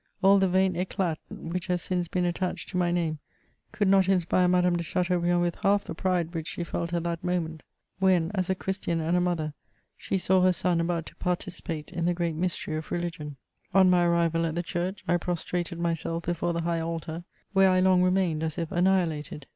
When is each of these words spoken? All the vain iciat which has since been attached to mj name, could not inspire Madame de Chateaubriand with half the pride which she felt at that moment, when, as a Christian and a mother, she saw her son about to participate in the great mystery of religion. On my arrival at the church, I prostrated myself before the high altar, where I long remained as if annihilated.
All 0.23 0.39
the 0.39 0.47
vain 0.49 0.73
iciat 0.73 1.17
which 1.29 1.67
has 1.67 1.83
since 1.83 2.07
been 2.07 2.25
attached 2.25 2.69
to 2.69 2.75
mj 2.79 2.91
name, 2.95 3.19
could 3.71 3.87
not 3.87 4.09
inspire 4.09 4.47
Madame 4.47 4.75
de 4.75 4.81
Chateaubriand 4.81 5.41
with 5.41 5.57
half 5.57 5.83
the 5.83 5.93
pride 5.93 6.33
which 6.33 6.47
she 6.47 6.63
felt 6.63 6.91
at 6.91 7.03
that 7.03 7.23
moment, 7.23 7.61
when, 7.99 8.31
as 8.33 8.49
a 8.49 8.55
Christian 8.55 8.99
and 8.99 9.15
a 9.15 9.21
mother, 9.21 9.53
she 9.95 10.17
saw 10.17 10.41
her 10.41 10.53
son 10.53 10.81
about 10.81 11.05
to 11.05 11.15
participate 11.17 11.91
in 11.93 12.05
the 12.05 12.15
great 12.15 12.33
mystery 12.33 12.75
of 12.77 12.89
religion. 12.91 13.37
On 13.75 13.91
my 13.91 14.03
arrival 14.03 14.43
at 14.47 14.55
the 14.55 14.63
church, 14.63 15.03
I 15.07 15.17
prostrated 15.17 15.77
myself 15.77 16.23
before 16.23 16.53
the 16.53 16.63
high 16.63 16.79
altar, 16.79 17.23
where 17.53 17.69
I 17.69 17.79
long 17.79 18.01
remained 18.01 18.41
as 18.41 18.57
if 18.57 18.71
annihilated. 18.71 19.45